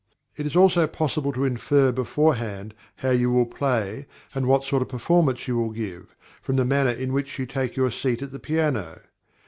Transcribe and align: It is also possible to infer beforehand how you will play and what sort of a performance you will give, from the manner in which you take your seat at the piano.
It 0.35 0.47
is 0.47 0.55
also 0.55 0.87
possible 0.87 1.31
to 1.33 1.45
infer 1.45 1.91
beforehand 1.91 2.73
how 2.95 3.11
you 3.11 3.29
will 3.29 3.45
play 3.45 4.07
and 4.33 4.47
what 4.47 4.63
sort 4.63 4.81
of 4.81 4.87
a 4.87 4.89
performance 4.89 5.47
you 5.47 5.57
will 5.59 5.69
give, 5.69 6.15
from 6.41 6.55
the 6.55 6.65
manner 6.65 6.89
in 6.89 7.13
which 7.13 7.37
you 7.37 7.45
take 7.45 7.75
your 7.75 7.91
seat 7.91 8.23
at 8.23 8.31
the 8.31 8.39
piano. 8.39 9.01